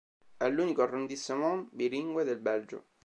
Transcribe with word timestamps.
È 0.35 0.49
l'unico 0.49 0.81
arrondissement 0.81 1.67
bilingue 1.73 2.23
del 2.23 2.39
Belgio. 2.39 2.85